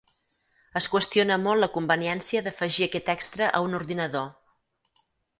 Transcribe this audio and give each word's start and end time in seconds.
Es 0.79 0.85
qüestiona 0.93 1.35
molt 1.41 1.61
la 1.63 1.67
conveniència 1.75 2.41
d'afegir 2.47 2.87
aquest 2.87 3.11
extra 3.15 3.49
a 3.59 3.61
un 3.67 3.77
ordinador. 3.81 4.33